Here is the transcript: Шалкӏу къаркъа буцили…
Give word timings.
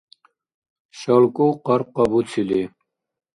Шалкӏу 0.99 1.51
къаркъа 1.65 2.03
буцили… 2.11 2.61